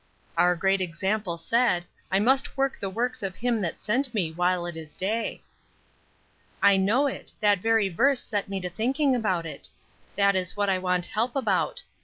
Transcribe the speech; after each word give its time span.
"Our 0.35 0.55
great 0.55 0.81
Example 0.81 1.37
said; 1.37 1.85
'I 2.11 2.21
must 2.21 2.57
work 2.57 2.79
the 2.79 2.89
works 2.89 3.21
of 3.21 3.35
him 3.35 3.61
that 3.61 3.79
sent 3.79 4.15
me 4.15 4.31
while 4.31 4.65
it 4.65 4.75
is 4.75 4.95
day.'" 4.95 5.43
"I 6.59 6.75
know 6.75 7.05
it; 7.05 7.33
that 7.39 7.59
very 7.59 7.87
verse 7.87 8.23
set 8.23 8.49
me 8.49 8.59
to 8.61 8.69
thinking 8.71 9.15
about 9.15 9.45
it. 9.45 9.69
That 10.15 10.35
is 10.35 10.57
what 10.57 10.71
I 10.71 10.79
want 10.79 11.05
help 11.05 11.35
about. 11.35 11.83